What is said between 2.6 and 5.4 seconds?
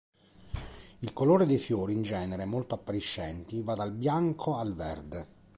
appariscenti, va dal bianco al verde.